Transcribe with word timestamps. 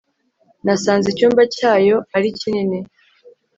nasanze 0.65 1.07
icyumba 1.09 1.41
cyayo 1.55 1.97
ari 2.15 2.29
kinini 2.39 2.79